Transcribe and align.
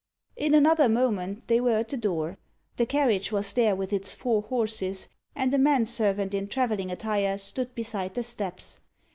In 0.35 0.55
another 0.55 0.89
moment 0.89 1.47
they 1.47 1.61
were 1.61 1.75
at 1.77 1.89
the 1.89 1.95
door. 1.95 2.39
The 2.77 2.87
carriage 2.87 3.31
was 3.31 3.53
there 3.53 3.75
with 3.75 3.93
its 3.93 4.15
four 4.15 4.41
horses, 4.41 5.07
and 5.35 5.53
a 5.53 5.59
man 5.59 5.85
servant, 5.85 6.33
in 6.33 6.47
travelling 6.47 6.89
attire, 6.89 7.37
stood 7.37 7.75
beside 7.75 8.15
the 8.15 8.23
steps. 8.23 8.79